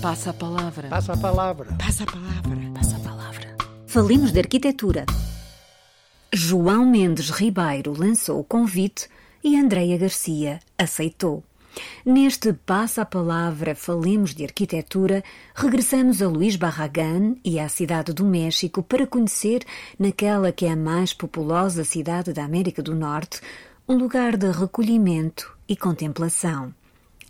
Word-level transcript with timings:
Passa 0.00 0.30
a 0.30 0.32
palavra. 0.32 0.88
Passa 0.88 1.12
a 1.12 1.16
palavra. 1.16 1.66
Passa 1.76 2.04
a 2.04 2.06
palavra. 2.06 2.70
Passa 2.74 2.96
a 2.96 3.00
palavra. 3.00 3.56
Falemos 3.86 4.32
de 4.32 4.38
arquitetura. 4.38 5.04
João 6.32 6.86
Mendes 6.86 7.28
Ribeiro 7.28 7.92
lançou 7.92 8.40
o 8.40 8.44
convite 8.44 9.10
e 9.44 9.58
Andreia 9.58 9.98
Garcia 9.98 10.58
aceitou. 10.78 11.44
Neste 12.04 12.54
Passa 12.54 13.02
a 13.02 13.04
Palavra 13.04 13.74
Falemos 13.74 14.34
de 14.34 14.42
Arquitetura, 14.42 15.22
regressamos 15.54 16.22
a 16.22 16.28
Luís 16.28 16.56
Barragán 16.56 17.36
e 17.44 17.60
à 17.60 17.68
Cidade 17.68 18.14
do 18.14 18.24
México 18.24 18.82
para 18.82 19.06
conhecer, 19.06 19.62
naquela 19.98 20.50
que 20.50 20.64
é 20.64 20.72
a 20.72 20.76
mais 20.76 21.12
populosa 21.12 21.84
cidade 21.84 22.32
da 22.32 22.42
América 22.42 22.82
do 22.82 22.94
Norte, 22.94 23.42
um 23.86 23.98
lugar 23.98 24.38
de 24.38 24.50
recolhimento 24.50 25.54
e 25.68 25.76
contemplação. 25.76 26.74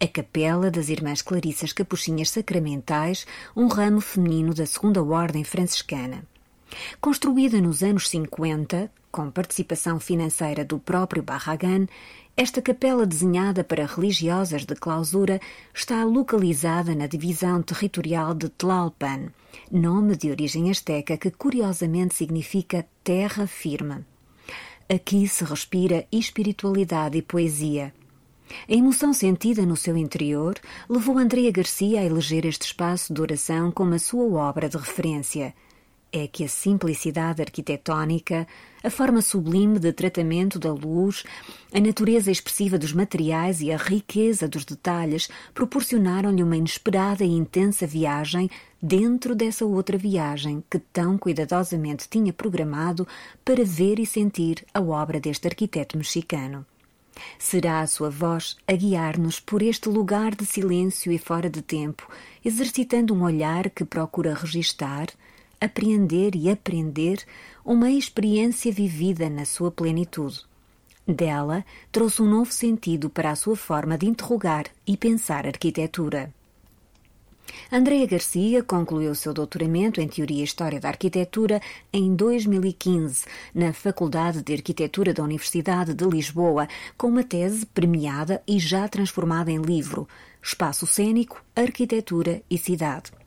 A 0.02 0.08
Capela 0.08 0.70
das 0.70 0.88
Irmãs 0.88 1.20
Clarissas 1.20 1.74
Capuchinhas 1.74 2.30
Sacramentais, 2.30 3.26
um 3.54 3.66
ramo 3.66 4.00
feminino 4.00 4.54
da 4.54 4.64
Segunda 4.64 5.04
Ordem 5.04 5.44
Franciscana. 5.44 6.24
Construída 7.02 7.60
nos 7.60 7.82
anos 7.82 8.08
50, 8.08 8.90
com 9.12 9.30
participação 9.30 10.00
financeira 10.00 10.64
do 10.64 10.78
próprio 10.78 11.22
Barragán, 11.22 11.86
esta 12.34 12.62
capela 12.62 13.04
desenhada 13.04 13.62
para 13.62 13.84
religiosas 13.84 14.64
de 14.64 14.74
clausura 14.74 15.38
está 15.74 16.02
localizada 16.02 16.94
na 16.94 17.06
divisão 17.06 17.60
territorial 17.60 18.32
de 18.32 18.48
Tlalpan, 18.48 19.26
nome 19.70 20.16
de 20.16 20.30
origem 20.30 20.70
asteca 20.70 21.18
que 21.18 21.30
curiosamente 21.30 22.14
significa 22.14 22.86
terra 23.04 23.46
firme. 23.46 24.02
Aqui 24.88 25.28
se 25.28 25.44
respira 25.44 26.06
espiritualidade 26.10 27.18
e 27.18 27.22
poesia. 27.22 27.92
A 28.68 28.72
emoção 28.72 29.12
sentida 29.12 29.64
no 29.64 29.76
seu 29.76 29.96
interior 29.96 30.56
levou 30.88 31.18
Andrea 31.18 31.50
Garcia 31.50 32.00
a 32.00 32.04
eleger 32.04 32.44
este 32.46 32.66
espaço 32.66 33.12
de 33.12 33.20
oração 33.20 33.70
como 33.70 33.94
a 33.94 33.98
sua 33.98 34.24
obra 34.48 34.68
de 34.68 34.76
referência. 34.76 35.54
É 36.12 36.26
que 36.26 36.42
a 36.42 36.48
simplicidade 36.48 37.40
arquitetónica, 37.40 38.44
a 38.82 38.90
forma 38.90 39.22
sublime 39.22 39.78
de 39.78 39.92
tratamento 39.92 40.58
da 40.58 40.72
luz, 40.72 41.22
a 41.72 41.78
natureza 41.78 42.32
expressiva 42.32 42.76
dos 42.76 42.92
materiais 42.92 43.60
e 43.60 43.70
a 43.70 43.76
riqueza 43.76 44.48
dos 44.48 44.64
detalhes 44.64 45.28
proporcionaram-lhe 45.54 46.42
uma 46.42 46.56
inesperada 46.56 47.24
e 47.24 47.28
intensa 47.28 47.86
viagem 47.86 48.50
dentro 48.82 49.36
dessa 49.36 49.64
outra 49.64 49.96
viagem 49.96 50.64
que 50.68 50.80
tão 50.80 51.16
cuidadosamente 51.16 52.08
tinha 52.08 52.32
programado 52.32 53.06
para 53.44 53.64
ver 53.64 54.00
e 54.00 54.06
sentir 54.06 54.66
a 54.74 54.80
obra 54.80 55.20
deste 55.20 55.46
arquiteto 55.46 55.96
mexicano. 55.96 56.66
Será 57.38 57.80
a 57.80 57.86
sua 57.86 58.10
voz 58.10 58.56
a 58.66 58.72
guiar-nos 58.72 59.40
por 59.40 59.62
este 59.62 59.88
lugar 59.88 60.34
de 60.34 60.46
silêncio 60.46 61.10
e 61.12 61.18
fora 61.18 61.50
de 61.50 61.62
tempo, 61.62 62.08
exercitando 62.44 63.14
um 63.14 63.22
olhar 63.22 63.70
que 63.70 63.84
procura 63.84 64.34
registar, 64.34 65.08
apreender 65.60 66.34
e 66.34 66.50
aprender 66.50 67.24
uma 67.64 67.90
experiência 67.90 68.72
vivida 68.72 69.28
na 69.28 69.44
sua 69.44 69.70
plenitude. 69.70 70.44
Dela 71.06 71.64
trouxe 71.90 72.22
um 72.22 72.28
novo 72.28 72.52
sentido 72.52 73.10
para 73.10 73.30
a 73.30 73.36
sua 73.36 73.56
forma 73.56 73.98
de 73.98 74.06
interrogar 74.06 74.66
e 74.86 74.96
pensar 74.96 75.46
arquitetura. 75.46 76.32
Andrea 77.70 78.06
Garcia 78.06 78.62
concluiu 78.62 79.14
seu 79.14 79.32
doutoramento 79.32 80.00
em 80.00 80.08
Teoria 80.08 80.40
e 80.40 80.44
História 80.44 80.80
da 80.80 80.88
Arquitetura 80.88 81.60
em 81.92 82.14
2015 82.14 83.24
na 83.54 83.72
Faculdade 83.72 84.42
de 84.42 84.52
Arquitetura 84.52 85.14
da 85.14 85.22
Universidade 85.22 85.94
de 85.94 86.04
Lisboa, 86.04 86.68
com 86.96 87.08
uma 87.08 87.24
tese 87.24 87.66
premiada 87.66 88.42
e 88.46 88.58
já 88.58 88.88
transformada 88.88 89.50
em 89.50 89.60
livro 89.60 90.08
Espaço 90.42 90.86
Cênico, 90.86 91.42
Arquitetura 91.54 92.42
e 92.50 92.56
Cidade. 92.56 93.19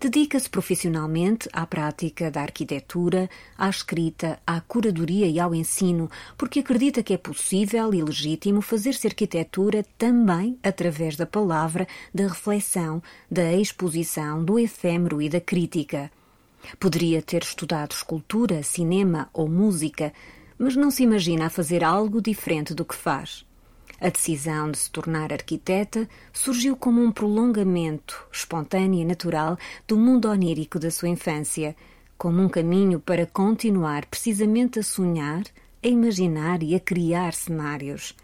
Dedica-se 0.00 0.48
profissionalmente 0.48 1.48
à 1.52 1.66
prática 1.66 2.30
da 2.30 2.42
arquitetura, 2.42 3.28
à 3.56 3.68
escrita, 3.68 4.38
à 4.46 4.60
curadoria 4.60 5.26
e 5.26 5.40
ao 5.40 5.54
ensino, 5.54 6.10
porque 6.36 6.60
acredita 6.60 7.02
que 7.02 7.14
é 7.14 7.16
possível 7.16 7.92
e 7.94 8.02
legítimo 8.02 8.60
fazer-se 8.60 9.06
arquitetura 9.06 9.84
também 9.96 10.58
através 10.62 11.16
da 11.16 11.26
palavra, 11.26 11.86
da 12.12 12.28
reflexão, 12.28 13.02
da 13.30 13.52
exposição, 13.52 14.44
do 14.44 14.58
efêmero 14.58 15.20
e 15.20 15.28
da 15.28 15.40
crítica. 15.40 16.10
Poderia 16.78 17.20
ter 17.20 17.42
estudado 17.42 17.92
escultura, 17.92 18.62
cinema 18.62 19.28
ou 19.32 19.48
música, 19.48 20.12
mas 20.58 20.76
não 20.76 20.90
se 20.90 21.02
imagina 21.02 21.46
a 21.46 21.50
fazer 21.50 21.84
algo 21.84 22.22
diferente 22.22 22.72
do 22.74 22.84
que 22.84 22.94
faz. 22.94 23.44
A 24.00 24.08
decisão 24.08 24.70
de 24.70 24.78
se 24.78 24.90
tornar 24.90 25.32
arquiteta 25.32 26.08
surgiu 26.32 26.76
como 26.76 27.02
um 27.02 27.12
prolongamento 27.12 28.26
espontâneo 28.32 29.00
e 29.00 29.04
natural 29.04 29.56
do 29.86 29.96
mundo 29.96 30.28
onírico 30.28 30.78
da 30.78 30.90
sua 30.90 31.08
infância, 31.08 31.76
como 32.18 32.42
um 32.42 32.48
caminho 32.48 32.98
para 32.98 33.26
continuar 33.26 34.06
precisamente 34.06 34.78
a 34.78 34.82
sonhar, 34.82 35.44
a 35.82 35.88
imaginar 35.88 36.62
e 36.62 36.74
a 36.74 36.80
criar 36.80 37.34
cenários. 37.34 38.14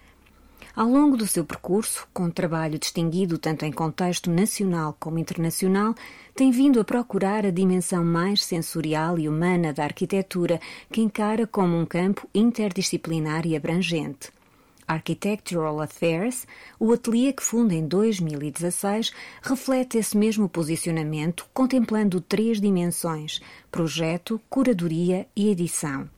Ao 0.75 0.89
longo 0.89 1.17
do 1.17 1.27
seu 1.27 1.45
percurso, 1.45 2.07
com 2.13 2.31
trabalho 2.31 2.79
distinguido 2.79 3.39
tanto 3.39 3.65
em 3.65 3.73
contexto 3.73 4.31
nacional 4.31 4.97
como 4.99 5.19
internacional, 5.19 5.95
tem 6.35 6.51
vindo 6.51 6.81
a 6.81 6.85
procurar 6.85 7.45
a 7.45 7.51
dimensão 7.51 8.05
mais 8.05 8.45
sensorial 8.45 9.19
e 9.19 9.29
humana 9.29 9.73
da 9.73 9.85
arquitetura, 9.85 10.61
que 10.91 11.01
encara 11.01 11.47
como 11.47 11.77
um 11.77 11.85
campo 11.85 12.29
interdisciplinar 12.33 13.47
e 13.47 13.57
abrangente. 13.57 14.31
Architectural 14.91 15.81
Affairs, 15.81 16.49
o 16.77 16.93
ateliê 16.93 17.33
que 17.33 17.45
funda 17.45 17.73
em 17.73 17.87
2016, 17.87 19.13
reflete 19.41 19.99
esse 19.99 20.17
mesmo 20.17 20.49
posicionamento, 20.49 21.47
contemplando 21.55 22.21
três 22.21 22.61
dimensões: 22.61 23.41
projeto, 23.71 24.41
curadoria 24.51 25.29
e 25.37 25.49
edição. 25.49 26.11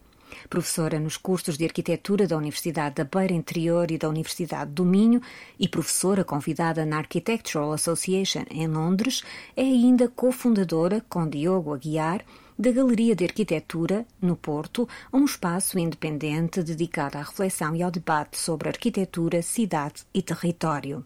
Professora 0.49 0.99
nos 0.99 1.19
cursos 1.19 1.59
de 1.59 1.67
arquitetura 1.67 2.27
da 2.27 2.39
Universidade 2.39 2.95
da 2.95 3.05
Beira 3.05 3.35
Interior 3.35 3.91
e 3.91 3.99
da 3.99 4.09
Universidade 4.09 4.71
do 4.71 4.87
Minho 4.87 5.21
e 5.61 5.69
professora 5.69 6.25
convidada 6.25 6.87
na 6.87 6.97
Architectural 6.97 7.75
Association 7.75 8.45
em 8.51 8.67
Londres, 8.67 9.23
é 9.55 9.61
ainda 9.61 10.09
cofundadora, 10.09 11.05
com 11.11 11.29
Diogo 11.29 11.75
Aguiar, 11.75 12.25
da 12.59 12.71
Galeria 12.71 13.17
de 13.17 13.25
Arquitetura, 13.25 14.07
no 14.21 14.37
Porto, 14.37 14.89
um 15.13 15.25
espaço 15.25 15.79
independente 15.79 16.63
dedicado 16.63 17.19
à 17.19 17.23
reflexão 17.23 17.75
e 17.75 17.83
ao 17.83 17.91
debate 17.91 18.39
sobre 18.39 18.69
arquitetura, 18.69 19.43
cidade 19.43 20.03
e 20.13 20.23
território. 20.23 21.05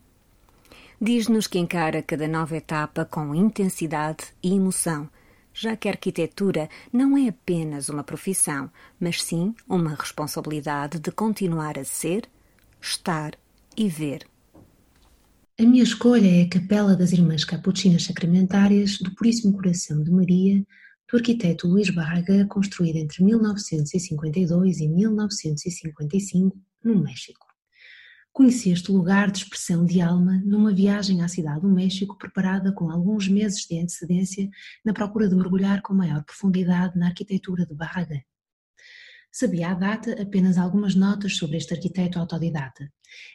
Diz-nos 1.01 1.47
que 1.47 1.59
encara 1.59 2.03
cada 2.03 2.27
nova 2.27 2.57
etapa 2.57 3.05
com 3.05 3.35
intensidade 3.35 4.25
e 4.43 4.55
emoção, 4.55 5.09
já 5.53 5.77
que 5.77 5.89
a 5.89 5.93
arquitetura 5.93 6.69
não 6.93 7.17
é 7.17 7.29
apenas 7.29 7.89
uma 7.89 8.05
profissão, 8.05 8.71
mas 9.01 9.23
sim 9.23 9.55
uma 9.69 9.95
responsabilidade 9.95 10.99
de 10.99 11.11
continuar 11.11 11.79
a 11.79 11.85
ser, 11.85 12.29
estar 12.81 13.33
e 13.77 13.89
ver. 13.89 14.27
A 15.59 15.63
minha 15.63 15.83
escolha 15.83 16.29
é 16.29 16.43
a 16.43 16.49
Capela 16.49 16.95
das 16.95 17.13
Irmãs 17.13 17.43
Capuchinas 17.43 18.05
Sacramentárias 18.05 18.99
do 18.99 19.15
Puríssimo 19.15 19.55
Coração 19.55 20.03
de 20.03 20.11
Maria, 20.11 20.63
do 21.11 21.17
arquiteto 21.17 21.69
Luís 21.69 21.91
Barraga, 21.91 22.47
construída 22.47 22.99
entre 22.99 23.23
1952 23.25 24.81
e 24.81 24.89
1955 24.89 26.59
no 26.83 27.03
México. 27.03 27.47
Conheci 28.33 28.71
este 28.71 28.93
lugar 28.93 29.31
de 29.31 29.39
expressão 29.39 29.87
de 29.87 30.01
alma 30.01 30.43
numa 30.45 30.75
viagem 30.75 31.23
à 31.23 31.29
cidade 31.29 31.63
do 31.63 31.71
México 31.71 32.19
preparada 32.19 32.71
com 32.71 32.91
alguns 32.91 33.29
meses 33.29 33.65
de 33.65 33.79
antecedência 33.79 34.51
na 34.85 34.93
procura 34.93 35.27
de 35.27 35.35
mergulhar 35.35 35.81
com 35.81 35.95
maior 35.95 36.23
profundidade 36.23 36.99
na 36.99 37.07
arquitetura 37.07 37.65
de 37.65 37.75
Barraga. 37.75 38.23
Sabia 39.33 39.71
à 39.71 39.75
data 39.75 40.21
apenas 40.21 40.59
algumas 40.59 40.95
notas 40.95 41.37
sobre 41.37 41.57
este 41.57 41.73
arquiteto 41.73 42.19
autodidata. 42.19 42.91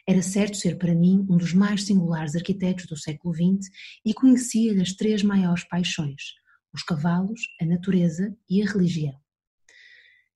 Era 0.06 0.20
certo 0.22 0.56
ser 0.56 0.76
para 0.76 0.94
mim 0.94 1.26
um 1.28 1.36
dos 1.36 1.52
mais 1.52 1.84
singulares 1.84 2.36
arquitetos 2.36 2.86
do 2.86 2.96
século 2.96 3.34
XX 3.34 3.70
e 4.04 4.12
conhecia-lhe 4.12 4.82
as 4.82 4.92
três 4.92 5.22
maiores 5.22 5.64
paixões: 5.64 6.34
os 6.74 6.82
cavalos, 6.82 7.40
a 7.60 7.64
natureza 7.64 8.36
e 8.48 8.62
a 8.62 8.66
religião. 8.66 9.14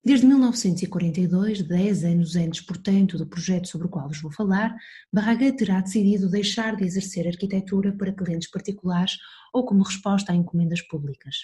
Desde 0.07 0.25
1942, 0.25 1.63
dez 1.63 2.05
anos 2.05 2.37
antes, 2.37 2.61
portanto, 2.61 3.19
do 3.19 3.27
projeto 3.27 3.67
sobre 3.67 3.89
o 3.89 3.91
qual 3.91 4.07
vos 4.07 4.21
vou 4.21 4.31
falar, 4.31 4.73
Barraga 5.13 5.53
terá 5.53 5.81
decidido 5.81 6.31
deixar 6.31 6.77
de 6.77 6.85
exercer 6.85 7.27
arquitetura 7.27 7.93
para 7.93 8.13
clientes 8.13 8.49
particulares 8.49 9.17
ou 9.53 9.65
como 9.65 9.83
resposta 9.83 10.31
a 10.33 10.37
encomendas 10.37 10.81
públicas. 10.81 11.35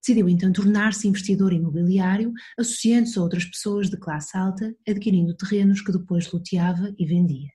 Decidiu 0.00 0.26
então 0.26 0.50
tornar-se 0.50 1.06
investidor 1.06 1.52
imobiliário, 1.52 2.32
associando-se 2.58 3.18
a 3.18 3.22
outras 3.22 3.44
pessoas 3.44 3.90
de 3.90 3.98
classe 3.98 4.38
alta, 4.38 4.74
adquirindo 4.88 5.36
terrenos 5.36 5.82
que 5.82 5.92
depois 5.92 6.32
loteava 6.32 6.94
e 6.98 7.04
vendia. 7.04 7.50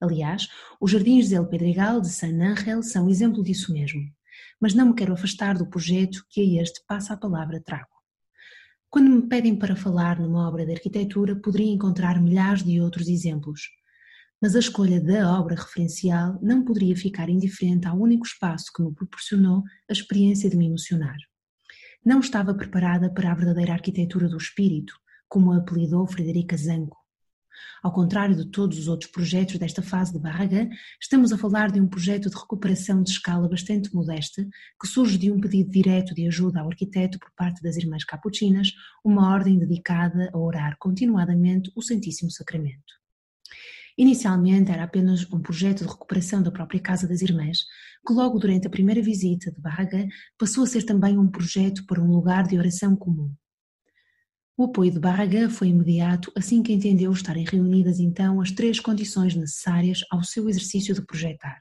Aliás, 0.00 0.48
os 0.80 0.90
jardins 0.90 1.28
de 1.28 1.34
El 1.34 1.46
Pedregal 1.46 2.00
de 2.00 2.08
San 2.08 2.40
Ángel 2.40 2.82
são 2.82 3.10
exemplo 3.10 3.44
disso 3.44 3.74
mesmo 3.74 4.00
mas 4.60 4.74
não 4.74 4.88
me 4.88 4.94
quero 4.94 5.12
afastar 5.12 5.56
do 5.56 5.68
projeto 5.68 6.24
que 6.28 6.40
a 6.40 6.62
este 6.62 6.80
passa 6.86 7.14
a 7.14 7.16
palavra 7.16 7.60
trago. 7.60 8.00
Quando 8.88 9.08
me 9.08 9.22
pedem 9.28 9.54
para 9.54 9.76
falar 9.76 10.18
numa 10.18 10.48
obra 10.48 10.66
de 10.66 10.72
arquitetura, 10.72 11.36
poderia 11.36 11.72
encontrar 11.72 12.20
milhares 12.20 12.64
de 12.64 12.80
outros 12.80 13.08
exemplos. 13.08 13.68
Mas 14.42 14.56
a 14.56 14.58
escolha 14.58 15.00
da 15.00 15.38
obra 15.38 15.54
referencial 15.54 16.38
não 16.42 16.64
poderia 16.64 16.96
ficar 16.96 17.28
indiferente 17.28 17.86
ao 17.86 17.96
único 17.96 18.26
espaço 18.26 18.72
que 18.74 18.82
me 18.82 18.92
proporcionou 18.92 19.62
a 19.88 19.92
experiência 19.92 20.50
de 20.50 20.56
me 20.56 20.66
emocionar. 20.66 21.16
Não 22.04 22.18
estava 22.18 22.54
preparada 22.54 23.12
para 23.12 23.30
a 23.30 23.34
verdadeira 23.34 23.74
arquitetura 23.74 24.28
do 24.28 24.38
espírito, 24.38 24.94
como 25.28 25.52
a 25.52 25.58
apelidou 25.58 26.06
Frederica 26.06 26.56
Zanco. 26.56 26.99
Ao 27.82 27.92
contrário 27.92 28.36
de 28.36 28.46
todos 28.50 28.78
os 28.78 28.88
outros 28.88 29.10
projetos 29.10 29.58
desta 29.58 29.82
fase 29.82 30.12
de 30.12 30.18
Barragã, 30.18 30.68
estamos 31.00 31.32
a 31.32 31.38
falar 31.38 31.70
de 31.70 31.80
um 31.80 31.88
projeto 31.88 32.28
de 32.28 32.36
recuperação 32.36 33.02
de 33.02 33.10
escala 33.10 33.48
bastante 33.48 33.94
modesta, 33.94 34.46
que 34.80 34.86
surge 34.86 35.16
de 35.16 35.30
um 35.30 35.40
pedido 35.40 35.70
direto 35.70 36.14
de 36.14 36.26
ajuda 36.26 36.60
ao 36.60 36.68
arquiteto 36.68 37.18
por 37.18 37.30
parte 37.36 37.62
das 37.62 37.76
Irmãs 37.76 38.04
Capuchinas, 38.04 38.72
uma 39.04 39.32
ordem 39.32 39.58
dedicada 39.58 40.30
a 40.32 40.38
orar 40.38 40.76
continuadamente 40.78 41.70
o 41.74 41.82
Santíssimo 41.82 42.30
Sacramento. 42.30 43.00
Inicialmente 43.96 44.70
era 44.70 44.84
apenas 44.84 45.30
um 45.30 45.40
projeto 45.40 45.84
de 45.84 45.90
recuperação 45.90 46.42
da 46.42 46.50
própria 46.50 46.80
Casa 46.80 47.06
das 47.06 47.20
Irmãs, 47.20 47.58
que 48.06 48.12
logo 48.14 48.38
durante 48.38 48.66
a 48.66 48.70
primeira 48.70 49.02
visita 49.02 49.52
de 49.52 49.60
Barragã 49.60 50.06
passou 50.38 50.64
a 50.64 50.66
ser 50.66 50.84
também 50.84 51.18
um 51.18 51.30
projeto 51.30 51.84
para 51.86 52.02
um 52.02 52.10
lugar 52.10 52.46
de 52.46 52.56
oração 52.56 52.96
comum. 52.96 53.30
O 54.60 54.64
apoio 54.64 54.90
de 54.90 55.00
Barragã 55.00 55.48
foi 55.48 55.68
imediato 55.68 56.30
assim 56.36 56.62
que 56.62 56.70
entendeu 56.70 57.10
estarem 57.12 57.46
reunidas 57.46 57.98
então 57.98 58.42
as 58.42 58.50
três 58.50 58.78
condições 58.78 59.34
necessárias 59.34 60.04
ao 60.10 60.22
seu 60.22 60.50
exercício 60.50 60.94
de 60.94 61.00
projetar. 61.00 61.58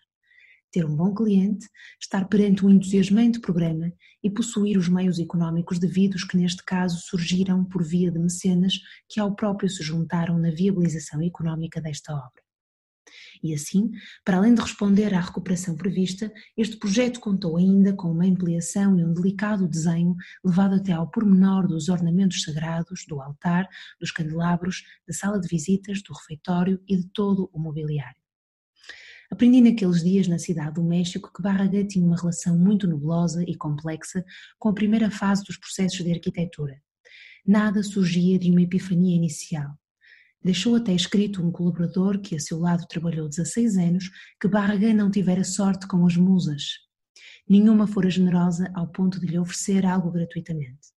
Ter 0.70 0.86
um 0.86 0.94
bom 0.94 1.16
cliente, 1.16 1.66
estar 1.98 2.28
perante 2.28 2.66
um 2.66 2.70
entusiasmante 2.70 3.40
programa 3.40 3.90
e 4.22 4.30
possuir 4.30 4.78
os 4.78 4.90
meios 4.90 5.18
económicos 5.18 5.80
devidos 5.80 6.26
que 6.26 6.36
neste 6.36 6.62
caso 6.62 6.98
surgiram 7.00 7.64
por 7.64 7.82
via 7.82 8.12
de 8.12 8.20
mecenas 8.20 8.74
que 9.08 9.18
ao 9.18 9.34
próprio 9.34 9.70
se 9.70 9.82
juntaram 9.82 10.38
na 10.38 10.52
viabilização 10.52 11.22
económica 11.22 11.80
desta 11.80 12.14
obra. 12.14 12.49
E 13.44 13.54
assim, 13.54 13.92
para 14.24 14.38
além 14.38 14.54
de 14.54 14.62
responder 14.62 15.14
à 15.14 15.20
recuperação 15.20 15.76
prevista, 15.76 16.32
este 16.58 16.78
projeto 16.78 17.20
contou 17.20 17.58
ainda 17.58 17.94
com 17.94 18.12
uma 18.12 18.26
ampliação 18.26 19.00
e 19.00 19.04
um 19.04 19.14
delicado 19.14 19.68
desenho 19.68 20.16
levado 20.44 20.76
até 20.76 20.92
ao 20.92 21.10
pormenor 21.10 21.68
dos 21.68 21.90
ornamentos 21.90 22.44
sagrados, 22.44 23.06
do 23.08 23.22
altar, 23.22 23.68
dos 24.00 24.12
candelabros, 24.12 24.84
da 25.08 25.14
sala 25.14 25.40
de 25.40 25.48
visitas, 25.48 26.02
do 26.02 26.14
refeitório 26.14 26.82
e 26.88 26.98
de 26.98 27.08
todo 27.08 27.50
o 27.54 27.60
mobiliário. 27.60 28.20
Aprendi 29.32 29.62
naqueles 29.62 30.04
dias 30.04 30.28
na 30.28 30.40
cidade 30.40 30.74
do 30.74 30.84
México 30.84 31.32
que 31.32 31.42
Barragã 31.42 31.86
tinha 31.86 32.06
uma 32.06 32.18
relação 32.18 32.58
muito 32.58 32.88
nebulosa 32.88 33.44
e 33.44 33.56
complexa 33.56 34.26
com 34.58 34.70
a 34.70 34.74
primeira 34.74 35.12
fase 35.12 35.44
dos 35.44 35.56
processos 35.56 36.04
de 36.04 36.12
arquitetura. 36.12 36.82
Nada 37.46 37.84
surgia 37.84 38.40
de 38.40 38.50
uma 38.50 38.64
epifania 38.64 39.16
inicial. 39.16 39.78
Deixou 40.42 40.76
até 40.76 40.94
escrito 40.94 41.46
um 41.46 41.52
colaborador 41.52 42.20
que 42.20 42.36
a 42.36 42.40
seu 42.40 42.60
lado 42.60 42.88
trabalhou 42.88 43.28
16 43.28 43.78
anos 43.78 44.10
que 44.40 44.48
Barragã 44.48 44.94
não 44.94 45.12
tivera 45.12 45.44
sorte 45.44 45.86
com 45.86 46.06
as 46.06 46.16
musas. 46.16 46.64
Nenhuma 47.48 47.86
fora 47.86 48.10
generosa 48.10 48.72
ao 48.74 48.88
ponto 48.88 49.20
de 49.20 49.28
lhe 49.28 49.38
oferecer 49.38 49.86
algo 49.86 50.10
gratuitamente. 50.10 50.88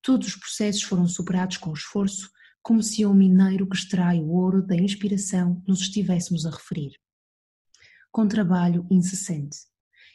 Todos 0.00 0.28
os 0.28 0.36
processos 0.36 0.82
foram 0.82 1.06
superados 1.06 1.58
com 1.58 1.72
esforço, 1.72 2.30
como 2.62 2.82
se 2.82 3.04
um 3.04 3.12
mineiro 3.12 3.68
que 3.68 3.76
extrai 3.76 4.20
o 4.20 4.30
ouro 4.30 4.66
da 4.66 4.76
inspiração 4.76 5.62
nos 5.66 5.80
estivéssemos 5.80 6.46
a 6.46 6.50
referir. 6.50 6.92
Com 8.10 8.26
trabalho 8.26 8.86
incessante. 8.90 9.58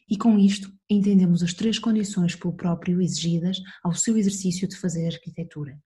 E 0.09 0.17
com 0.17 0.37
isto 0.39 0.73
entendemos 0.89 1.43
as 1.43 1.53
três 1.53 1.77
condições 1.77 2.35
pelo 2.35 2.55
próprio 2.55 3.01
exigidas 3.01 3.57
ao 3.83 3.93
seu 3.93 4.17
exercício 4.17 4.67
de 4.67 4.77
fazer 4.77 5.07
arquitetura. 5.07 5.79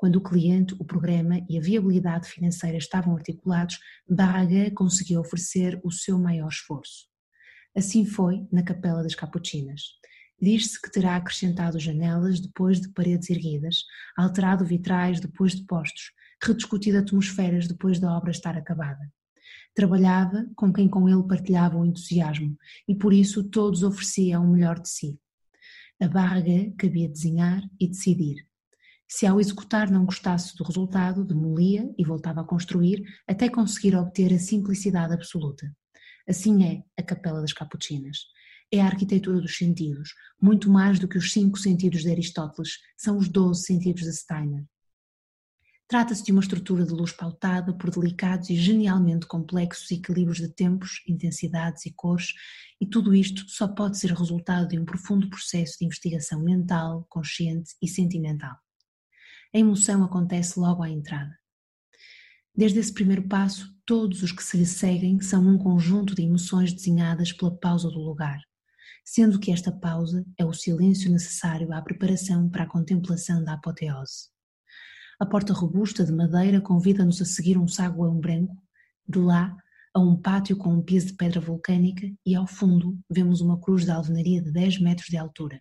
Quando 0.00 0.16
o 0.16 0.22
cliente, 0.22 0.74
o 0.78 0.82
programa 0.82 1.44
e 1.46 1.58
a 1.58 1.60
viabilidade 1.60 2.26
financeira 2.26 2.78
estavam 2.78 3.14
articulados, 3.14 3.78
Barraga 4.08 4.70
conseguiu 4.70 5.20
oferecer 5.20 5.78
o 5.84 5.90
seu 5.90 6.18
maior 6.18 6.48
esforço. 6.48 7.06
Assim 7.76 8.06
foi 8.06 8.48
na 8.50 8.62
Capela 8.62 9.02
das 9.02 9.14
Capuchinas. 9.14 9.82
Diz-se 10.40 10.80
que 10.80 10.90
terá 10.90 11.16
acrescentado 11.16 11.78
janelas 11.78 12.40
depois 12.40 12.80
de 12.80 12.88
paredes 12.94 13.28
erguidas, 13.28 13.84
alterado 14.16 14.64
vitrais 14.64 15.20
depois 15.20 15.54
de 15.54 15.66
postos, 15.66 16.12
rediscutido 16.42 16.96
atmosferas 16.96 17.68
depois 17.68 18.00
da 18.00 18.16
obra 18.16 18.30
estar 18.30 18.56
acabada. 18.56 19.06
Trabalhava 19.74 20.46
com 20.56 20.72
quem 20.72 20.88
com 20.88 21.10
ele 21.10 21.28
partilhava 21.28 21.76
o 21.76 21.84
entusiasmo 21.84 22.56
e 22.88 22.94
por 22.94 23.12
isso 23.12 23.44
todos 23.50 23.82
ofereciam 23.82 24.46
o 24.46 24.48
melhor 24.50 24.80
de 24.80 24.88
si. 24.88 25.20
A 26.00 26.08
Barraga 26.08 26.72
cabia 26.78 27.06
desenhar 27.06 27.62
e 27.78 27.86
decidir, 27.86 28.48
se 29.10 29.26
ao 29.26 29.40
executar 29.40 29.90
não 29.90 30.04
gostasse 30.04 30.56
do 30.56 30.62
resultado, 30.62 31.24
demolia 31.24 31.92
e 31.98 32.04
voltava 32.04 32.42
a 32.42 32.44
construir 32.44 33.02
até 33.26 33.48
conseguir 33.48 33.96
obter 33.96 34.32
a 34.32 34.38
simplicidade 34.38 35.12
absoluta. 35.12 35.68
Assim 36.28 36.64
é 36.64 36.84
a 36.96 37.02
Capela 37.02 37.40
das 37.40 37.52
Capuchinas. 37.52 38.18
É 38.70 38.80
a 38.80 38.86
arquitetura 38.86 39.40
dos 39.40 39.56
sentidos, 39.56 40.14
muito 40.40 40.70
mais 40.70 41.00
do 41.00 41.08
que 41.08 41.18
os 41.18 41.32
cinco 41.32 41.58
sentidos 41.58 42.02
de 42.02 42.10
Aristóteles, 42.12 42.78
são 42.96 43.18
os 43.18 43.28
doze 43.28 43.64
sentidos 43.64 44.02
de 44.02 44.12
Steiner. 44.12 44.64
Trata-se 45.88 46.22
de 46.22 46.30
uma 46.30 46.40
estrutura 46.40 46.86
de 46.86 46.92
luz 46.92 47.10
pautada 47.10 47.76
por 47.76 47.90
delicados 47.90 48.48
e 48.48 48.54
genialmente 48.54 49.26
complexos 49.26 49.90
equilíbrios 49.90 50.38
de 50.38 50.54
tempos, 50.54 51.02
intensidades 51.08 51.84
e 51.84 51.92
cores, 51.92 52.32
e 52.80 52.86
tudo 52.86 53.12
isto 53.12 53.42
só 53.48 53.66
pode 53.66 53.98
ser 53.98 54.12
resultado 54.12 54.68
de 54.68 54.78
um 54.78 54.84
profundo 54.84 55.28
processo 55.28 55.78
de 55.80 55.84
investigação 55.84 56.40
mental, 56.40 57.04
consciente 57.08 57.74
e 57.82 57.88
sentimental 57.88 58.56
a 59.52 59.58
emoção 59.58 60.04
acontece 60.04 60.58
logo 60.58 60.82
à 60.82 60.88
entrada. 60.88 61.36
Desde 62.54 62.78
esse 62.78 62.92
primeiro 62.92 63.26
passo, 63.26 63.74
todos 63.84 64.22
os 64.22 64.32
que 64.32 64.42
se 64.42 64.56
lhe 64.56 64.66
seguem 64.66 65.20
são 65.20 65.46
um 65.46 65.58
conjunto 65.58 66.14
de 66.14 66.22
emoções 66.22 66.72
desenhadas 66.72 67.32
pela 67.32 67.56
pausa 67.56 67.88
do 67.88 67.98
lugar, 67.98 68.40
sendo 69.04 69.40
que 69.40 69.50
esta 69.50 69.72
pausa 69.72 70.24
é 70.38 70.44
o 70.44 70.52
silêncio 70.52 71.10
necessário 71.10 71.72
à 71.72 71.80
preparação 71.82 72.48
para 72.48 72.64
a 72.64 72.68
contemplação 72.68 73.42
da 73.42 73.54
apoteose. 73.54 74.28
A 75.18 75.26
porta 75.26 75.52
robusta 75.52 76.04
de 76.04 76.12
madeira 76.12 76.60
convida-nos 76.60 77.20
a 77.20 77.24
seguir 77.24 77.58
um 77.58 77.68
saguão 77.68 78.18
branco, 78.18 78.56
de 79.08 79.18
lá 79.18 79.56
a 79.92 79.98
um 79.98 80.16
pátio 80.16 80.56
com 80.56 80.72
um 80.72 80.82
piso 80.82 81.08
de 81.08 81.14
pedra 81.14 81.40
vulcânica 81.40 82.06
e 82.24 82.34
ao 82.34 82.46
fundo 82.46 82.98
vemos 83.10 83.40
uma 83.40 83.60
cruz 83.60 83.84
de 83.84 83.90
alvenaria 83.90 84.40
de 84.40 84.52
10 84.52 84.80
metros 84.80 85.08
de 85.08 85.16
altura. 85.16 85.60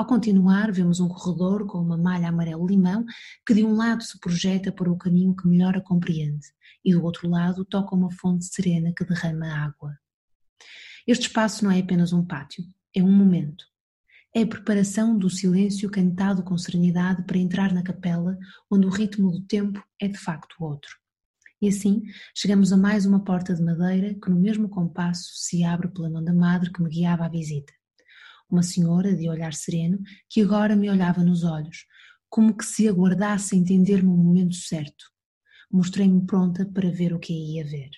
Ao 0.00 0.06
continuar, 0.06 0.72
vemos 0.72 0.98
um 0.98 1.08
corredor 1.08 1.66
com 1.66 1.76
uma 1.76 1.98
malha 1.98 2.30
amarelo-limão 2.30 3.04
que 3.46 3.52
de 3.52 3.62
um 3.62 3.74
lado 3.74 4.02
se 4.02 4.18
projeta 4.18 4.72
para 4.72 4.90
o 4.90 4.96
caminho 4.96 5.36
que 5.36 5.46
melhor 5.46 5.76
a 5.76 5.80
compreende 5.82 6.46
e 6.82 6.94
do 6.94 7.04
outro 7.04 7.28
lado 7.28 7.66
toca 7.66 7.94
uma 7.94 8.10
fonte 8.10 8.46
serena 8.46 8.94
que 8.96 9.04
derrama 9.04 9.46
água. 9.46 9.94
Este 11.06 11.26
espaço 11.26 11.62
não 11.62 11.70
é 11.70 11.80
apenas 11.80 12.14
um 12.14 12.24
pátio, 12.24 12.64
é 12.96 13.02
um 13.02 13.12
momento. 13.12 13.62
É 14.34 14.40
a 14.40 14.46
preparação 14.46 15.18
do 15.18 15.28
silêncio 15.28 15.90
cantado 15.90 16.42
com 16.42 16.56
serenidade 16.56 17.22
para 17.24 17.36
entrar 17.36 17.70
na 17.70 17.82
capela, 17.82 18.38
onde 18.70 18.86
o 18.86 18.90
ritmo 18.90 19.30
do 19.30 19.42
tempo 19.42 19.84
é 20.00 20.08
de 20.08 20.16
facto 20.16 20.56
outro. 20.60 20.96
E 21.60 21.68
assim 21.68 22.04
chegamos 22.34 22.72
a 22.72 22.76
mais 22.78 23.04
uma 23.04 23.22
porta 23.22 23.54
de 23.54 23.62
madeira 23.62 24.14
que, 24.14 24.30
no 24.30 24.40
mesmo 24.40 24.66
compasso, 24.66 25.28
se 25.34 25.62
abre 25.62 25.88
pela 25.88 26.08
mão 26.08 26.24
da 26.24 26.32
madre 26.32 26.72
que 26.72 26.82
me 26.82 26.88
guiava 26.88 27.26
à 27.26 27.28
visita 27.28 27.79
uma 28.52 28.62
senhora 28.62 29.14
de 29.14 29.28
olhar 29.28 29.54
sereno 29.54 29.98
que 30.28 30.42
agora 30.42 30.76
me 30.76 30.90
olhava 30.90 31.22
nos 31.22 31.44
olhos, 31.44 31.86
como 32.28 32.56
que 32.56 32.64
se 32.64 32.88
aguardasse 32.88 33.56
entender-me 33.56 34.08
o 34.08 34.16
momento 34.16 34.54
certo. 34.54 35.04
Mostrei-me 35.70 36.24
pronta 36.26 36.64
para 36.64 36.90
ver 36.90 37.12
o 37.12 37.18
que 37.18 37.32
ia 37.32 37.64
ver. 37.64 37.90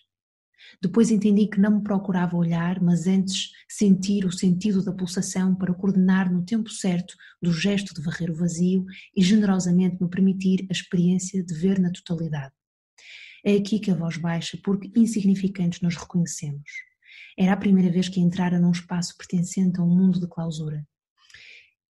Depois 0.81 1.11
entendi 1.11 1.47
que 1.47 1.61
não 1.61 1.79
me 1.79 1.83
procurava 1.83 2.37
olhar, 2.37 2.81
mas 2.81 3.07
antes 3.07 3.51
sentir 3.69 4.25
o 4.25 4.33
sentido 4.33 4.83
da 4.83 4.93
pulsação 4.93 5.55
para 5.55 5.75
coordenar 5.75 6.33
no 6.33 6.45
tempo 6.45 6.71
certo 6.71 7.15
do 7.43 7.53
gesto 7.53 7.95
de 7.95 8.03
varrer 8.03 8.31
o 8.31 8.35
vazio 8.35 8.85
e 9.17 9.23
generosamente 9.23 9.97
me 10.01 10.09
permitir 10.09 10.67
a 10.71 10.73
experiência 10.73 11.43
de 11.43 11.55
ver 11.55 11.79
na 11.79 11.91
totalidade. 11.91 12.55
É 13.45 13.55
aqui 13.55 13.81
que 13.81 13.91
a 13.91 13.95
voz 13.95 14.17
baixa, 14.17 14.59
porque 14.63 14.91
insignificantes 14.95 15.81
nos 15.81 15.97
reconhecemos. 15.97 16.71
Era 17.39 17.53
a 17.55 17.57
primeira 17.57 17.91
vez 17.91 18.09
que 18.09 18.21
entrara 18.21 18.61
num 18.61 18.73
espaço 18.73 19.17
pertencente 19.17 19.81
a 19.81 19.83
um 19.83 19.89
mundo 19.89 20.21
de 20.21 20.29
clausura. 20.29 20.87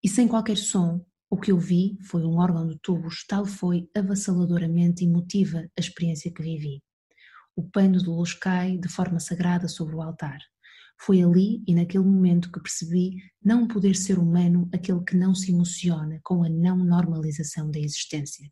E 0.02 0.08
sem 0.08 0.26
qualquer 0.28 0.56
som, 0.56 1.04
o 1.30 1.38
que 1.38 1.50
eu 1.50 1.58
vi 1.58 1.96
foi 2.02 2.25
um 2.25 2.38
órgão 2.38 2.66
de 2.66 2.78
tubos, 2.78 3.25
tal 3.26 3.46
foi 3.46 3.88
avassaladoramente 3.96 5.04
emotiva 5.04 5.66
a 5.76 5.80
experiência 5.80 6.32
que 6.32 6.42
vivi. 6.42 6.82
O 7.56 7.62
pano 7.62 7.99
de 7.99 8.06
luz 8.06 8.34
cai 8.34 8.78
de 8.78 8.88
forma 8.88 9.18
sagrada 9.18 9.68
sobre 9.68 9.94
o 9.94 10.02
altar. 10.02 10.38
Foi 11.00 11.22
ali 11.22 11.62
e 11.66 11.75
naquele 11.75 12.04
momento 12.04 12.50
que 12.50 12.61
percebi 12.61 13.16
não 13.44 13.66
poder 13.66 13.96
ser 13.96 14.18
humano 14.18 14.68
aquele 14.72 15.02
que 15.04 15.16
não 15.16 15.34
se 15.34 15.50
emociona 15.52 16.20
com 16.22 16.44
a 16.44 16.49
não 16.49 16.76
normalização 16.76 17.70
da 17.70 17.78
existência. 17.78 18.49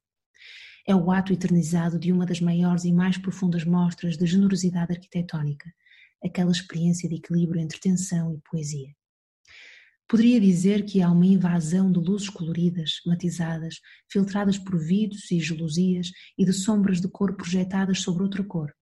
É 0.87 0.95
o 0.95 1.11
ato 1.11 1.33
eternizado 1.33 1.99
de 1.99 2.13
uma 2.13 2.27
das 2.27 2.41
maiores 2.41 2.85
e 2.85 2.93
mais 2.93 3.17
profundas 3.19 3.65
mostras 3.65 4.17
de 4.17 4.27
generosidade 4.27 4.93
arquitetónica, 4.93 5.71
aquela 6.25 6.51
experiência 6.51 7.09
de 7.09 7.17
equilíbrio 7.17 7.61
entre 7.61 7.79
tensão 7.79 8.35
e 8.35 8.41
poesia. 8.51 8.95
Poderia 10.11 10.41
dizer 10.41 10.85
que 10.85 11.01
há 11.01 11.09
uma 11.09 11.25
invasão 11.25 11.91
de 11.91 12.01
luzes 12.01 12.29
coloridas, 12.29 13.01
matizadas, 13.07 13.77
filtradas 14.11 14.59
por 14.59 14.77
vidros 14.77 15.31
e 15.31 15.39
gelosias 15.39 16.11
e 16.37 16.45
de 16.45 16.53
sombras 16.53 17.01
de 17.01 17.09
cor 17.09 17.37
projetadas 17.37 18.01
sobre 18.01 18.25
outra 18.25 18.43
cor. 18.43 18.75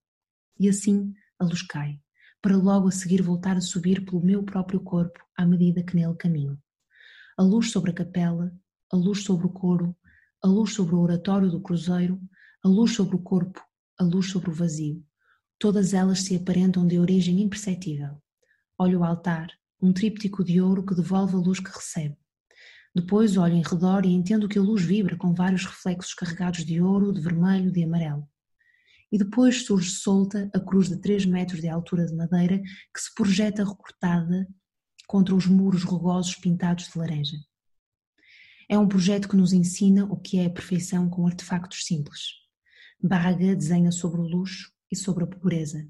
E 0.58 0.68
assim 0.70 1.12
a 1.38 1.44
luz 1.44 1.60
cai, 1.60 2.00
para 2.40 2.56
logo 2.56 2.88
a 2.88 2.90
seguir 2.90 3.20
voltar 3.20 3.56
a 3.58 3.60
subir 3.60 4.04
pelo 4.06 4.24
meu 4.24 4.42
próprio 4.42 4.80
corpo 4.80 5.20
à 5.36 5.44
medida 5.44 5.82
que 5.82 5.94
nele 5.94 6.16
caminho. 6.16 6.58
A 7.36 7.42
luz 7.42 7.70
sobre 7.70 7.90
a 7.90 7.94
capela, 7.94 8.50
a 8.90 8.96
luz 8.96 9.22
sobre 9.22 9.46
o 9.46 9.50
coro, 9.50 9.94
a 10.42 10.48
luz 10.48 10.72
sobre 10.72 10.94
o 10.94 11.00
oratório 11.00 11.50
do 11.50 11.60
cruzeiro, 11.60 12.18
a 12.64 12.68
luz 12.68 12.94
sobre 12.94 13.16
o 13.16 13.18
corpo, 13.18 13.60
a 13.98 14.02
luz 14.02 14.30
sobre 14.30 14.50
o 14.50 14.54
vazio. 14.54 15.04
Todas 15.60 15.92
elas 15.92 16.20
se 16.20 16.36
aparentam 16.36 16.86
de 16.86 17.00
origem 17.00 17.40
imperceptível. 17.40 18.22
Olho 18.78 19.00
o 19.00 19.04
altar, 19.04 19.50
um 19.82 19.92
tríptico 19.92 20.44
de 20.44 20.60
ouro 20.60 20.86
que 20.86 20.94
devolve 20.94 21.34
a 21.34 21.38
luz 21.38 21.58
que 21.58 21.70
recebe. 21.70 22.16
Depois 22.94 23.36
olho 23.36 23.54
em 23.54 23.62
redor 23.62 24.06
e 24.06 24.12
entendo 24.12 24.48
que 24.48 24.56
a 24.56 24.62
luz 24.62 24.84
vibra 24.84 25.16
com 25.16 25.34
vários 25.34 25.64
reflexos 25.64 26.14
carregados 26.14 26.64
de 26.64 26.80
ouro, 26.80 27.12
de 27.12 27.20
vermelho, 27.20 27.72
de 27.72 27.82
amarelo. 27.82 28.24
E 29.10 29.18
depois 29.18 29.66
surge 29.66 29.90
solta 29.90 30.48
a 30.54 30.60
cruz 30.60 30.88
de 30.88 30.96
3 31.00 31.26
metros 31.26 31.60
de 31.60 31.68
altura 31.68 32.06
de 32.06 32.14
madeira 32.14 32.58
que 32.94 33.00
se 33.00 33.12
projeta 33.12 33.64
recortada 33.64 34.46
contra 35.08 35.34
os 35.34 35.46
muros 35.46 35.82
rugosos 35.82 36.36
pintados 36.36 36.88
de 36.88 36.96
laranja. 36.96 37.36
É 38.68 38.78
um 38.78 38.86
projeto 38.86 39.28
que 39.28 39.36
nos 39.36 39.52
ensina 39.52 40.04
o 40.04 40.16
que 40.16 40.38
é 40.38 40.46
a 40.46 40.50
perfeição 40.50 41.10
com 41.10 41.26
artefactos 41.26 41.84
simples. 41.84 42.20
Barraga 43.02 43.56
desenha 43.56 43.90
sobre 43.90 44.20
o 44.20 44.24
luxo 44.24 44.77
e 44.90 44.96
sobre 44.96 45.24
a 45.24 45.26
pobreza. 45.26 45.86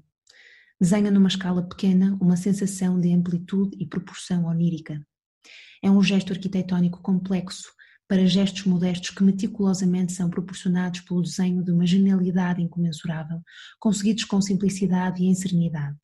Desenha 0.79 1.11
numa 1.11 1.27
escala 1.27 1.61
pequena 1.61 2.17
uma 2.21 2.37
sensação 2.37 2.99
de 2.99 3.13
amplitude 3.13 3.77
e 3.79 3.85
proporção 3.85 4.45
onírica. 4.45 5.05
É 5.83 5.91
um 5.91 6.01
gesto 6.01 6.31
arquitetónico 6.31 7.01
complexo 7.01 7.71
para 8.07 8.25
gestos 8.25 8.65
modestos 8.65 9.11
que 9.11 9.23
meticulosamente 9.23 10.13
são 10.13 10.29
proporcionados 10.29 11.01
pelo 11.01 11.21
desenho 11.21 11.63
de 11.63 11.71
uma 11.71 11.85
genialidade 11.85 12.61
incomensurável, 12.61 13.41
conseguidos 13.79 14.23
com 14.23 14.41
simplicidade 14.41 15.21
e 15.21 15.27
em 15.27 15.35
serenidade. 15.35 15.95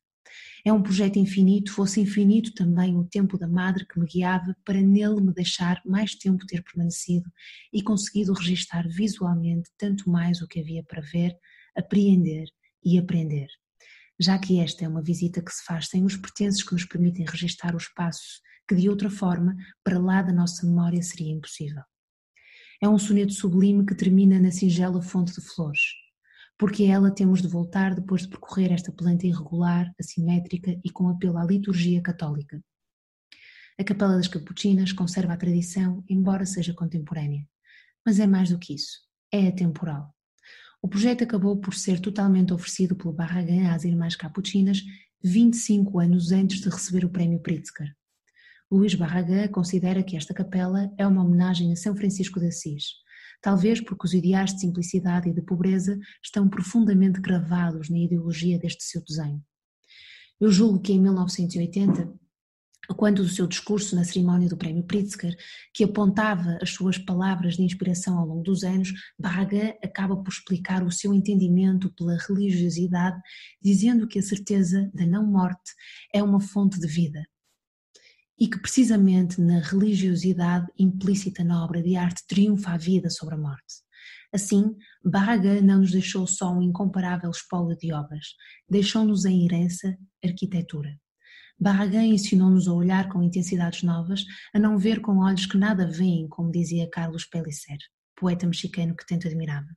É 0.64 0.72
um 0.72 0.82
projeto 0.82 1.18
infinito, 1.18 1.72
fosse 1.72 2.00
infinito 2.00 2.52
também 2.52 2.96
o 2.96 3.04
tempo 3.04 3.38
da 3.38 3.48
madre 3.48 3.86
que 3.86 3.98
me 3.98 4.06
guiava 4.06 4.54
para 4.64 4.80
nele 4.80 5.20
me 5.20 5.32
deixar 5.32 5.80
mais 5.84 6.14
tempo 6.14 6.46
ter 6.46 6.62
permanecido 6.62 7.30
e 7.72 7.82
conseguido 7.82 8.32
registar 8.32 8.86
visualmente 8.88 9.70
tanto 9.78 10.10
mais 10.10 10.42
o 10.42 10.46
que 10.46 10.60
havia 10.60 10.82
para 10.84 11.00
ver, 11.00 11.36
apreender 11.74 12.48
e 12.86 12.98
aprender. 12.98 13.48
Já 14.18 14.38
que 14.38 14.60
esta 14.60 14.84
é 14.84 14.88
uma 14.88 15.02
visita 15.02 15.42
que 15.42 15.52
se 15.52 15.64
faz 15.64 15.88
sem 15.88 16.04
os 16.04 16.16
pertences 16.16 16.62
que 16.62 16.72
nos 16.72 16.84
permitem 16.84 17.26
registar 17.26 17.74
o 17.74 17.78
espaço 17.78 18.40
que 18.68 18.74
de 18.74 18.88
outra 18.88 19.08
forma, 19.08 19.56
para 19.84 19.98
lá 19.98 20.22
da 20.22 20.32
nossa 20.32 20.66
memória, 20.66 21.02
seria 21.02 21.32
impossível. 21.32 21.82
É 22.82 22.88
um 22.88 22.98
soneto 22.98 23.32
sublime 23.32 23.86
que 23.86 23.94
termina 23.94 24.38
na 24.40 24.50
singela 24.50 25.00
fonte 25.00 25.32
de 25.32 25.40
flores, 25.40 25.80
porque 26.58 26.84
a 26.84 26.94
ela 26.94 27.14
temos 27.14 27.40
de 27.40 27.48
voltar 27.48 27.94
depois 27.94 28.22
de 28.22 28.28
percorrer 28.28 28.72
esta 28.72 28.92
planta 28.92 29.26
irregular, 29.26 29.92
assimétrica 30.00 30.78
e 30.84 30.90
com 30.90 31.08
apelo 31.08 31.38
à 31.38 31.44
liturgia 31.44 32.02
católica. 32.02 32.60
A 33.78 33.84
Capela 33.84 34.16
das 34.16 34.28
Capuchinas 34.28 34.92
conserva 34.92 35.34
a 35.34 35.36
tradição, 35.36 36.02
embora 36.08 36.46
seja 36.46 36.74
contemporânea. 36.74 37.46
Mas 38.04 38.18
é 38.18 38.26
mais 38.26 38.50
do 38.50 38.58
que 38.58 38.74
isso, 38.74 39.00
é 39.30 39.48
atemporal. 39.48 40.15
O 40.86 40.88
projeto 40.88 41.24
acabou 41.24 41.56
por 41.56 41.74
ser 41.74 41.98
totalmente 41.98 42.54
oferecido 42.54 42.94
pelo 42.94 43.12
Barragan 43.12 43.72
às 43.72 43.82
Irmãs 43.82 44.14
Capuchinas 44.14 44.84
25 45.20 45.98
anos 45.98 46.30
antes 46.30 46.60
de 46.60 46.68
receber 46.68 47.04
o 47.04 47.10
Prémio 47.10 47.40
Pritzker. 47.40 47.92
Luís 48.70 48.94
Barraga 48.94 49.48
considera 49.48 50.00
que 50.04 50.16
esta 50.16 50.32
capela 50.32 50.88
é 50.96 51.04
uma 51.04 51.24
homenagem 51.24 51.72
a 51.72 51.76
São 51.76 51.96
Francisco 51.96 52.38
de 52.38 52.46
Assis, 52.46 52.84
talvez 53.42 53.80
porque 53.80 54.06
os 54.06 54.14
ideais 54.14 54.54
de 54.54 54.60
simplicidade 54.60 55.28
e 55.28 55.34
de 55.34 55.42
pobreza 55.42 55.98
estão 56.22 56.48
profundamente 56.48 57.20
gravados 57.20 57.90
na 57.90 57.98
ideologia 57.98 58.56
deste 58.56 58.84
seu 58.84 59.02
desenho. 59.02 59.42
Eu 60.40 60.52
julgo 60.52 60.78
que 60.78 60.92
em 60.92 61.00
1980, 61.00 62.14
quando 62.94 63.22
do 63.22 63.28
seu 63.28 63.46
discurso 63.46 63.96
na 63.96 64.04
cerimónia 64.04 64.48
do 64.48 64.56
Prémio 64.56 64.84
Pritzker, 64.84 65.36
que 65.72 65.84
apontava 65.84 66.58
as 66.62 66.70
suas 66.70 66.98
palavras 66.98 67.56
de 67.56 67.62
inspiração 67.62 68.18
ao 68.18 68.26
longo 68.26 68.42
dos 68.42 68.62
anos, 68.62 68.92
Barraga 69.18 69.76
acaba 69.82 70.16
por 70.16 70.28
explicar 70.28 70.82
o 70.82 70.92
seu 70.92 71.12
entendimento 71.14 71.90
pela 71.94 72.16
religiosidade, 72.16 73.20
dizendo 73.60 74.06
que 74.06 74.18
a 74.18 74.22
certeza 74.22 74.90
da 74.94 75.06
não-morte 75.06 75.72
é 76.14 76.22
uma 76.22 76.40
fonte 76.40 76.78
de 76.78 76.86
vida, 76.86 77.24
e 78.38 78.48
que 78.48 78.60
precisamente 78.60 79.40
na 79.40 79.60
religiosidade 79.60 80.66
implícita 80.78 81.42
na 81.42 81.64
obra 81.64 81.82
de 81.82 81.96
arte 81.96 82.26
triunfa 82.26 82.72
a 82.72 82.76
vida 82.76 83.10
sobre 83.10 83.34
a 83.34 83.38
morte. 83.38 83.86
Assim, 84.32 84.76
Braga 85.02 85.60
não 85.62 85.80
nos 85.80 85.92
deixou 85.92 86.26
só 86.26 86.52
um 86.52 86.60
incomparável 86.60 87.30
espólio 87.30 87.76
de 87.76 87.92
obras, 87.92 88.34
deixou-nos 88.68 89.24
em 89.24 89.44
herança 89.44 89.96
arquitetura. 90.22 90.98
Braga 91.58 92.02
ensinou-nos 92.02 92.68
a 92.68 92.72
olhar 92.72 93.08
com 93.08 93.22
intensidades 93.22 93.82
novas, 93.82 94.24
a 94.52 94.58
não 94.58 94.78
ver 94.78 95.00
com 95.00 95.18
olhos 95.18 95.46
que 95.46 95.56
nada 95.56 95.90
veem, 95.90 96.28
como 96.28 96.52
dizia 96.52 96.88
Carlos 96.90 97.24
Pellicer, 97.24 97.78
poeta 98.14 98.46
mexicano 98.46 98.94
que 98.94 99.06
tanto 99.06 99.26
admirava. 99.26 99.68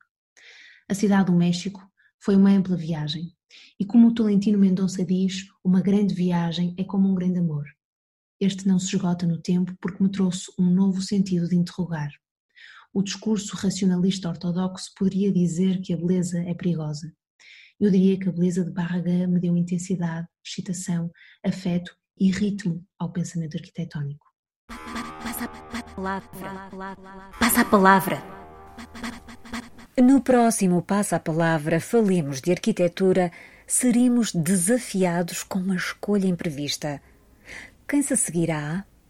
A 0.90 0.94
cidade 0.94 1.32
do 1.32 1.38
México 1.38 1.82
foi 2.20 2.36
uma 2.36 2.50
ampla 2.50 2.76
viagem, 2.76 3.32
e 3.80 3.86
como 3.86 4.10
o 4.10 4.14
Tolentino 4.14 4.60
Mendonça 4.60 5.06
diz, 5.06 5.46
uma 5.64 5.82
grande 5.82 6.14
viagem 6.14 6.76
é 6.78 6.84
como 6.84 7.10
um 7.10 7.16
grande 7.16 7.40
amor. 7.40 7.66
Este 8.42 8.68
não 8.68 8.78
se 8.78 8.96
esgota 8.96 9.26
no 9.26 9.42
tempo 9.42 9.74
porque 9.80 10.04
me 10.04 10.12
trouxe 10.12 10.52
um 10.60 10.70
novo 10.70 11.02
sentido 11.02 11.48
de 11.48 11.56
interrogar. 11.56 12.10
O 12.94 13.02
discurso 13.02 13.56
racionalista 13.56 14.28
ortodoxo 14.28 14.92
poderia 14.98 15.32
dizer 15.32 15.80
que 15.82 15.94
a 15.94 15.98
beleza 15.98 16.40
é 16.40 16.54
perigosa. 16.54 17.14
Eu 17.80 17.90
diria 17.90 18.20
que 18.20 18.28
a 18.28 18.32
beleza 18.32 18.64
de 18.66 18.72
Barraga 18.72 19.26
me 19.28 19.40
deu 19.40 19.56
intensidade, 19.56 20.28
excitação, 20.46 21.10
afeto 21.46 21.96
e 22.20 22.30
ritmo 22.30 22.84
ao 23.00 23.12
pensamento 23.12 23.56
arquitetónico. 23.56 24.26
Passa 25.24 25.46
a 25.46 25.84
palavra. 25.84 26.30
Passa 27.40 27.62
a 27.62 27.66
palavra. 27.66 28.24
No 29.98 30.22
próximo 30.22 30.82
Passa 30.82 31.16
a 31.18 31.20
Palavra 31.20 31.80
Falemos 31.80 32.42
de 32.42 32.52
Arquitetura, 32.52 33.32
seremos 33.68 34.34
desafiados 34.34 35.44
com 35.44 35.60
uma 35.60 35.76
escolha 35.76 36.28
imprevista 36.28 37.02
quem 37.90 38.04
se 38.04 38.16
seguirá 38.16 38.86